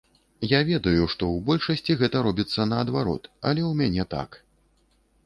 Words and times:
Я 0.51 0.59
ведаю, 0.69 1.03
што 1.13 1.23
ў 1.33 1.37
большасці 1.49 1.95
гэта 1.99 2.17
робіцца 2.29 2.65
наадварот, 2.71 3.29
але 3.51 3.61
ў 3.69 3.81
мяне 3.83 4.07
так. 4.15 4.29